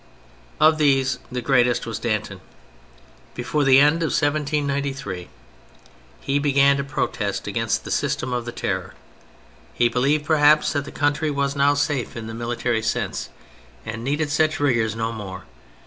Of 0.59 0.79
these 0.79 1.19
the 1.31 1.43
greatest 1.43 1.85
was 1.85 1.99
Danton. 1.99 2.41
Before 3.35 3.63
the 3.63 3.77
end 3.77 3.97
of 3.97 4.07
1793 4.09 5.29
he 6.21 6.39
began 6.39 6.77
to 6.77 6.83
protest 6.83 7.45
against 7.45 7.83
the 7.83 7.91
system 7.91 8.33
of 8.33 8.45
the 8.45 8.51
Terror; 8.51 8.95
he 9.75 9.89
believed, 9.89 10.25
per 10.25 10.37
haps, 10.37 10.73
that 10.73 10.85
the 10.85 10.91
country 10.91 11.29
was 11.29 11.55
now 11.55 11.75
safe 11.75 12.15
in 12.15 12.25
the 12.25 12.33
T38 12.33 12.33
THE 12.33 12.33
FRENCH 12.33 12.33
REVOLUTION 12.33 12.37
military 12.39 12.81
sense 12.81 13.29
and 13.85 14.03
needed 14.03 14.31
such 14.31 14.59
rigours 14.59 14.95
no 14.95 15.11
more. 15.11 15.43